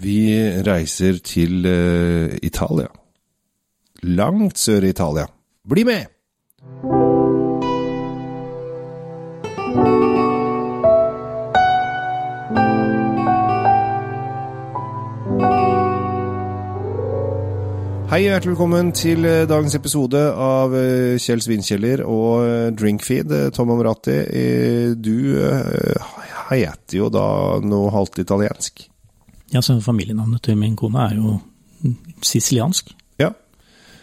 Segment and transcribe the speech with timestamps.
[0.00, 0.32] Vi
[0.64, 2.88] reiser til uh, Italia.
[4.02, 5.26] Langt sør i Italia.
[5.68, 6.08] Bli med!
[18.12, 23.32] Hei og hjertelig velkommen til eh, dagens episode av eh, Kjell Svinkjeller og Drinkfeed.
[23.56, 24.18] Tom Amrati,
[25.00, 25.32] du
[26.50, 27.26] heter jo da
[27.64, 28.91] noe halvt italiensk.
[29.52, 31.38] Ja, så familienavnet til min kone er jo
[32.24, 32.92] siciliansk.
[33.20, 33.30] Ja.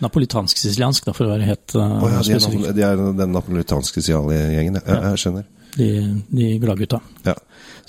[0.04, 2.66] Napolitansk-siciliansk, da, for å være helt uh, oh, ja, de er, spesifikk.
[2.68, 4.84] nap- de er den napolitanske gjengen, ja.
[4.86, 5.00] ja.
[5.14, 5.48] Jeg skjønner.
[5.80, 5.88] De,
[6.34, 6.98] de gladgutta.
[7.28, 7.36] Ja.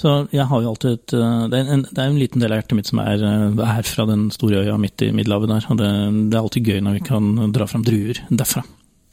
[0.00, 2.52] Så jeg har jo alltid et uh, det, er en, det er en liten del
[2.54, 5.68] av hjertet mitt som er, uh, er fra den store øya midt i Middelhavet der.
[5.72, 5.88] Og det,
[6.32, 8.64] det er alltid gøy når vi kan dra fram druer derfra.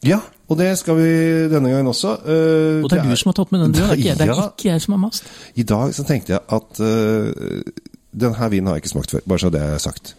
[0.07, 1.07] ja, og det skal vi
[1.51, 2.13] denne gangen også.
[2.23, 4.27] Uh, Og det er du som har tatt med den drua, det er ikke det
[4.27, 4.45] er Ja.
[4.53, 5.27] ikke jeg som har mast.
[5.59, 7.71] I dag så tenkte jeg at uh,
[8.17, 10.15] denne vinen har jeg ikke smakt før, bare så det er sagt.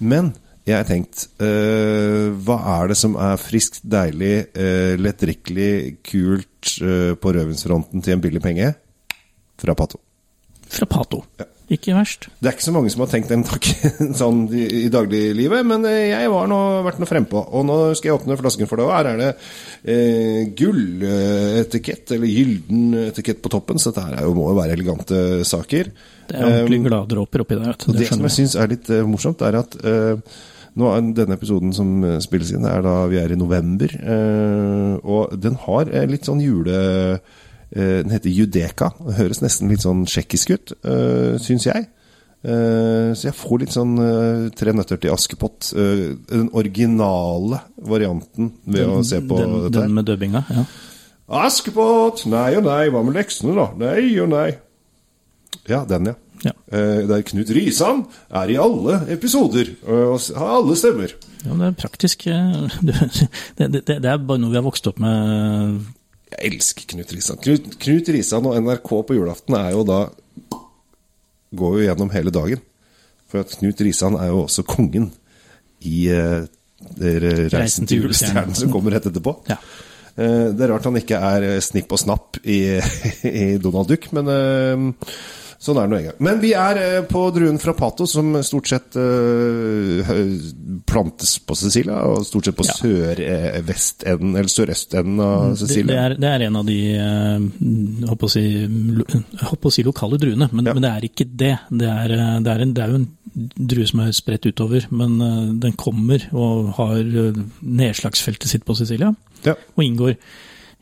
[0.00, 0.32] Men
[0.68, 5.72] jeg har tenkt øh, Hva er det som er friskt, deilig, øh, lettdrikkelig,
[6.06, 8.74] kult øh, på rødvinsfronten til en billig penge?
[9.60, 10.00] Fra Pato.
[10.70, 11.24] Fra Pato.
[11.70, 12.26] Ikke verst.
[12.42, 15.86] Det er ikke så mange som har tenkt den tanken sånn i, i dagliglivet, men
[15.86, 17.42] eh, jeg har nå, vært noe frempå.
[17.54, 19.28] Og nå skal jeg åpne flasken for deg, og her er det
[19.94, 24.74] eh, gulletikett, eller gylden etikett på toppen, så dette her er jo, må jo være
[24.74, 25.92] elegante saker.
[26.30, 27.78] Det er ordentlig gladdråper oppi der.
[27.84, 30.40] Det, Det som jeg syns er litt uh, morsomt, er at uh,
[30.78, 33.94] nå er denne episoden som spilles inn, er da vi er i november.
[33.94, 36.80] eh, og den har litt sånn jule...
[37.74, 38.92] eh, den heter Judeka.
[39.06, 41.88] Det høres nesten litt sånn tsjekkisk ut, uh, syns jeg.
[42.40, 45.74] Eh, så jeg får litt sånn eh, Tre nøtter til Askepott.
[45.76, 49.82] eh, den originale varianten ved å se på den, dette.
[49.82, 50.64] den med dubbinga, ja.
[51.44, 53.66] Askepott, nei og nei, hva med leksene, da?
[53.84, 54.48] Nei og nei.
[55.68, 56.16] Ja, den, ja.
[56.40, 56.54] Ja.
[56.72, 61.12] Eh, Der Knut Risan er i alle episoder eh, og har alle stemmer.
[61.44, 62.24] Ja, men det er praktisk.
[62.26, 62.78] eh,
[63.60, 65.82] Det, det, det er bare noe vi har vokst opp med.
[66.30, 67.38] Jeg elsker Knut Risan.
[67.42, 70.00] Knut, Knut Risan og NRK på julaften er jo da
[71.50, 72.60] Går jo gjennom hele dagen.
[73.30, 75.08] For at Knut Risan er jo også kongen
[75.86, 76.44] i eh,
[77.00, 79.34] dere Reisen til julestjernen som kommer rett etterpå.
[79.50, 79.56] Ja.
[80.14, 82.60] Eh, Det er rart han ikke er eh, snipp og snapp i,
[83.42, 84.86] i Donald Duck, men eh,
[85.60, 86.18] sånn er det nå engang.
[86.24, 90.10] Men vi er eh, på druen fra Pato, som stort sett uh,
[90.88, 92.76] plantes på Sicilia, og stort sett på Ja.
[92.78, 97.46] sør-vestenden, eller sørøstenden av Det, det, er, det er en av de eh,
[98.00, 100.74] jeg håper å si, å lokale druene, men, Ja.
[100.74, 101.54] men det er ikke det.
[101.70, 103.08] Det er, det, er en, det er jo en
[103.74, 105.18] drue som er spredt utover, men
[105.60, 107.04] den kommer og har
[107.60, 109.12] nedslagsfeltet sitt på Sicilia,
[109.44, 109.54] Ja.
[109.76, 110.16] og inngår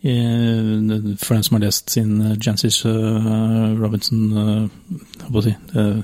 [0.00, 5.97] for den som har lest sin eh, Jancis eh, Robinson eh, si, eh,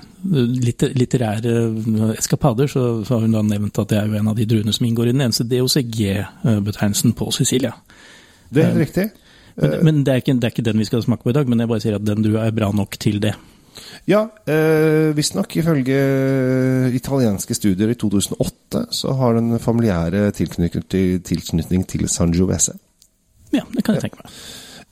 [0.98, 4.38] litterære eh, eskapader, så, så har hun da nevnt at det er jo en av
[4.38, 7.74] de druene som inngår i den eneste DOCG-betegnelsen på Sicilia.
[8.50, 9.08] Det er helt riktig.
[9.54, 11.48] Men, men det, er ikke, det er ikke den vi skal smake på i dag,
[11.48, 13.36] men jeg bare sier at den drua er bra nok til det.
[14.10, 15.98] Ja, eh, visstnok ifølge
[16.94, 22.74] italienske studier i 2008 så har den familiære tilknytning til, tilknytning til Sangiovese.
[23.54, 24.36] Ja, det kan jeg tenke meg.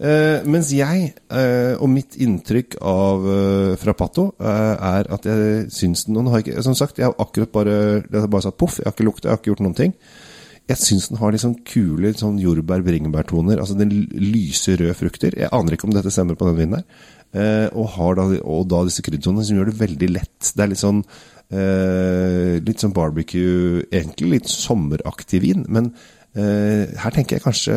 [0.03, 6.27] Uh, mens jeg, uh, og mitt inntrykk av uh, eh, er at jeg syns den
[6.33, 9.07] har ikke, Som sagt, jeg har akkurat bare har bare satt poff, jeg har ikke
[9.07, 9.95] lukta, jeg har ikke gjort noen ting.
[10.71, 13.59] Jeg syns den har sånn kule sånn jordbær-bringebærtoner.
[13.59, 15.35] Altså den lyse røde frukter.
[15.37, 16.87] Jeg aner ikke om dette stemmer på den vinen her.
[17.33, 20.51] Eh, og har da, og da disse kryddertonene som gjør det veldig lett.
[20.53, 25.89] Det er litt sånn eh, Litt sånn barbecue Egentlig litt sommeraktig vin, men
[26.35, 27.75] her tenker jeg kanskje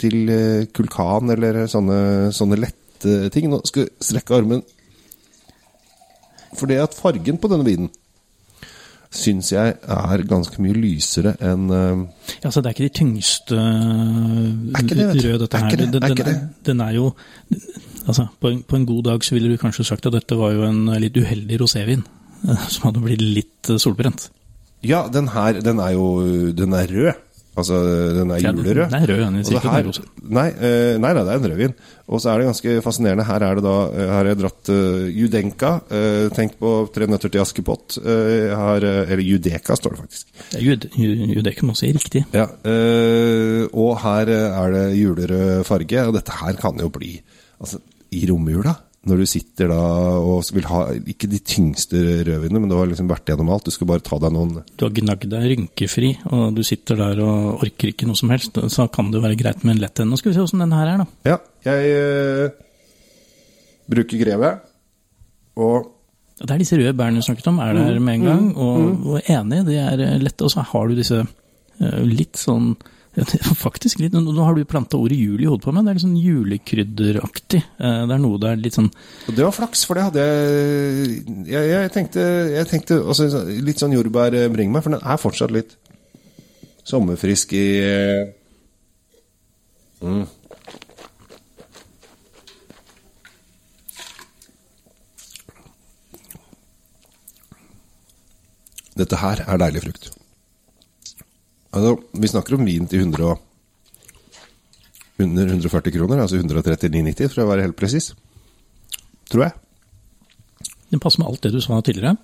[0.00, 1.98] til eh, kulkan eller sånne,
[2.32, 3.50] sånne lette ting.
[3.52, 4.62] Nå skal jeg strekke armen.
[6.56, 7.90] For det at fargen på denne vinen
[9.12, 11.98] syns jeg er ganske mye lysere enn eh,
[12.40, 13.58] Ja, så det er ikke de tyngste
[14.80, 15.76] ikke det, røde, dette Er her.
[15.82, 17.10] det, Den, den, er, den er jo
[18.08, 20.54] Altså, på en, på en god dag så ville du kanskje sagt at dette var
[20.56, 22.06] jo en litt uheldig rosévin.
[22.48, 24.30] eh, Som hadde blitt litt eh, solbrent.
[24.82, 26.08] Ja, den her, den er jo
[26.56, 27.12] Den er rød.
[27.52, 27.78] Altså,
[28.16, 28.86] den er julerød.
[28.88, 31.74] den er rød, den sikkert her, er nei, eh, nei, nei, det er en rødvin.
[32.08, 33.26] Og så er det ganske fascinerende.
[33.28, 35.72] Her er det da eh, Her har jeg dratt uh, Judenka.
[35.90, 37.98] Uh, tenk på Tre nøtter til Askepott.
[38.00, 40.32] Uh, eh, eller Judeka, står det faktisk.
[40.54, 40.78] Det jo,
[41.36, 42.24] jo det si riktig.
[42.32, 42.48] Ja,
[43.68, 47.18] Og her er det julerød farge, og dette her kan jo bli
[47.62, 47.78] Altså,
[48.10, 48.72] i romjula,
[49.02, 49.78] når du sitter da
[50.22, 53.74] og vil ha ikke de tyngste rødvinene, men du har liksom vært gjennom alt, du
[53.74, 57.64] skal bare ta deg noen Du har gnagd deg rynkefri, og du sitter der og
[57.66, 58.60] orker ikke noe som helst.
[58.70, 60.12] Så kan det jo være greit med en lett en.
[60.12, 61.32] Nå skal vi se åssen den her er, da.
[61.32, 62.54] Ja, jeg eh,
[63.90, 64.54] bruker greve,
[65.58, 65.90] og
[66.42, 68.46] Det er disse røde bærene du snakket om, er der med en gang.
[68.56, 70.46] Og, og enig, de er lette.
[70.46, 72.72] Og så har du disse eh, litt sånn
[73.12, 75.84] ja, det er faktisk litt, Nå har du planta ordet jul i hodet på meg.
[75.84, 77.60] Det er litt sånn julekrydderaktig.
[77.76, 78.88] Eh, Det er noe der litt sånn
[79.28, 82.24] Og det var flaks, for det hadde jeg Jeg, jeg tenkte,
[82.56, 83.28] jeg tenkte også
[83.60, 85.76] litt sånn jordbær bringer bring meg, for den er fortsatt litt
[86.88, 88.32] sommerfrisk i eh,
[90.00, 90.24] mm.
[98.96, 100.10] Dette her er deilig frukt.
[101.72, 103.48] Altså, vi snakker om vin til 100 og
[105.22, 108.10] under 140 kroner, altså 139,90 for å være helt presis.
[109.30, 109.54] Tror jeg.
[110.92, 112.16] Den passer med alt det du sa tidligere.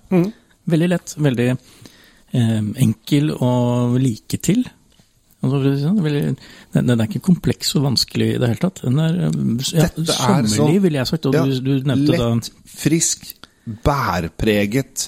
[0.69, 3.51] Veldig lett, veldig eh, enkel å
[3.97, 4.65] like til.
[5.39, 6.35] Altså, sånn, den,
[6.75, 8.83] den er ikke kompleks og vanskelig i det hele tatt.
[8.83, 9.39] Den er eh,
[9.79, 11.29] ja, er sommerlig, sånn- ville jeg sagt.
[11.31, 13.29] Og Ja, du, du nevnte da lett, frisk,
[13.87, 15.07] bærpreget,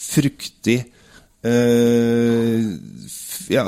[0.00, 0.80] fruktig
[3.52, 3.64] ja,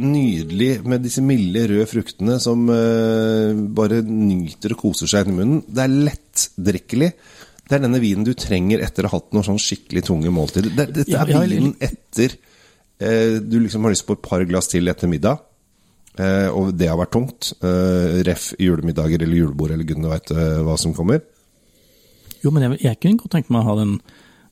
[0.00, 5.62] Nydelig med disse milde, røde fruktene som eh, bare nyter og koser seg inni munnen.
[5.66, 7.10] Det er lettdrikkelig.
[7.66, 10.72] Det er denne vinen du trenger etter å ha hatt noen sånn skikkelig tunge måltider.
[10.78, 12.38] Dette er vinen etter
[12.98, 15.42] eh, du liksom har lyst på et par glass til etter middag.
[16.18, 17.52] Eh, og det har vært tungt.
[17.62, 21.22] Eh, ref julemiddager eller julebord eller gudene veit eh, hva som kommer.
[22.40, 23.98] Jo, men jeg, jeg kunne godt tenke meg å ha den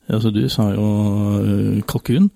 [0.09, 0.85] altså Du sa jo
[1.89, 2.31] kalkun.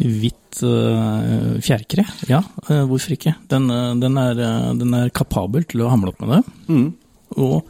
[0.00, 2.04] Hvitt uh, fjærkre.
[2.30, 3.34] Ja, Uh, hvorfor ikke?
[3.50, 4.40] Den, uh, den, er,
[4.78, 6.82] den er kapabel til å hamle opp med det.
[7.32, 7.62] Og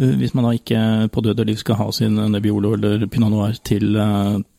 [0.00, 0.80] øh, hvis man da ikke
[1.12, 3.98] på død og liv skal ha sin Nebbiolo eller Pinot Noir til,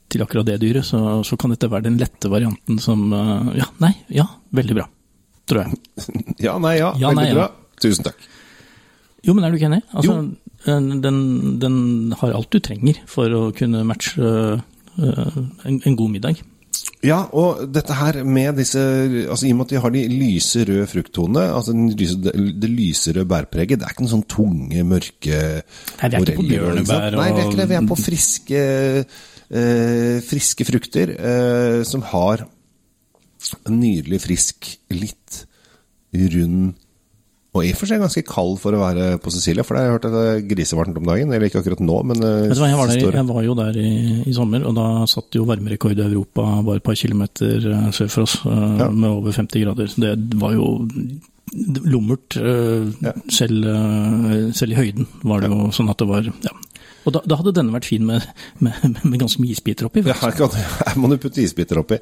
[0.09, 3.07] til akkurat det dyret, så, så kan dette være den lette varianten som
[3.57, 4.85] Ja, nei, ja, veldig bra.
[5.49, 5.79] Tror jeg.
[6.45, 6.91] Ja, nei, ja.
[7.01, 7.39] Ja, veldig nei, ja.
[7.39, 7.49] bra.
[7.81, 8.21] Tusen takk.
[9.25, 9.81] Jo, men er du ikke enig?
[9.89, 10.19] Altså,
[11.01, 11.17] den,
[11.59, 11.81] den
[12.21, 14.29] har alt du trenger for å kunne matche
[14.99, 16.45] en, en god middag.
[17.05, 20.65] Ja, og dette her med disse altså I og med at de har de lyse
[20.67, 25.37] røde frukttonene, altså lyse, det, det lyserøde bærpreget, det er ikke noen sånn tunge, mørke
[25.39, 27.69] Nei, vi er ikke på bjørnebær og Nei, vi er ikke det.
[27.71, 28.65] Vi er på friske,
[29.61, 32.43] eh, friske frukter eh, som har
[33.63, 35.43] en nydelig frisk, litt
[36.11, 36.73] rund
[37.49, 39.87] og i og for seg ganske kald for å være på Sicilia, for det har
[39.87, 41.31] jeg hørt at det er grisevarmt om dagen.
[41.33, 43.55] Eller ikke akkurat nå, men eh, Vet du hva, jeg, var der, jeg var jo
[43.57, 43.89] der i,
[44.29, 48.11] i sommer, og da satt jo varmerekord i Europa bare et par kilometer øh, sør
[48.13, 48.89] for oss, øh, Ja.
[48.93, 49.89] med over 50 grader.
[49.89, 50.69] Så det var jo
[51.89, 52.37] lummert.
[53.33, 53.65] selv,
[54.53, 56.53] selv i høyden var det jo sånn at det var ja.
[57.09, 58.25] Og da, da hadde denne vært fin med,
[58.63, 60.03] med, med ganske mye isbiter oppi.
[60.05, 61.97] Ja, her, kan, her må du putte isbiter oppi.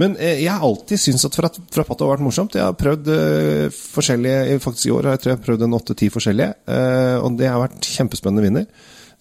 [0.00, 1.38] Men eh, jeg har alltid syntes at
[1.72, 2.58] Frappato har vært morsomt.
[2.58, 6.10] Jeg har prøvd eh, forskjellige Faktisk i år har jeg tror jeg prøvd en åtte-ti
[6.12, 6.50] forskjellige.
[6.68, 8.68] eh, og det har vært kjempespennende vinner.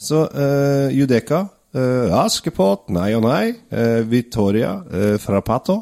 [0.01, 1.43] Så eh, Judeca,
[1.77, 3.53] eh, Askepott, nei og nei.
[3.71, 4.75] eh, Victoria,
[5.21, 5.77] Frappato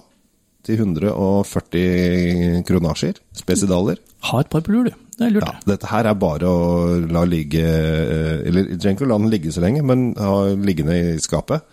[0.68, 3.20] til 140 kronasjer.
[3.40, 3.98] Spesidaler.
[4.30, 5.06] Ha et par på lur, du.
[5.20, 5.48] Det er lurt.
[5.50, 6.68] Ja, dette her er bare å
[7.12, 10.96] la ligge eh, Eller trenger ikke å la den ligge så lenge, men ha liggende
[10.96, 11.66] i skapet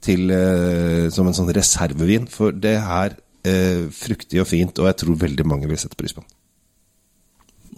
[0.00, 2.24] til, eh, som en sånn reservevin.
[2.32, 6.16] For det er eh, fruktig og fint, og jeg tror veldig mange vil sette pris
[6.16, 6.32] på den.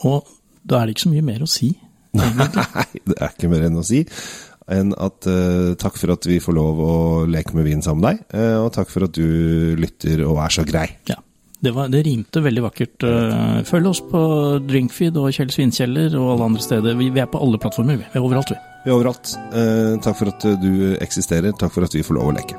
[0.07, 0.31] Og
[0.63, 1.73] da er det ikke så mye mer å si.
[2.19, 2.31] Nei,
[3.03, 4.05] det er ikke mer enn å si
[4.71, 6.95] enn at uh, takk for at vi får lov å
[7.29, 10.55] leke med vin sammen med deg, uh, og takk for at du lytter og er
[10.55, 10.87] så grei.
[11.11, 11.19] Ja.
[11.63, 13.07] Det, var, det rimte veldig vakkert.
[13.07, 14.23] Eh, Følg oss på
[14.67, 16.99] Drinkfeed og Kjell Svinkjeller og alle andre steder.
[16.99, 18.03] Vi, vi er på alle plattformer.
[18.03, 18.59] Vi er overalt, vi.
[18.83, 19.37] Vi er overalt.
[19.55, 21.55] Eh, takk for at du eksisterer.
[21.55, 22.59] Takk for at vi får lov å leke.